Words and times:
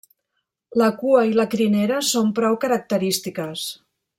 La 0.81 0.87
cua 1.01 1.19
i 1.33 1.35
la 1.41 1.45
crinera 1.51 2.01
són 2.09 2.33
prou 2.41 2.59
característiques. 2.67 3.71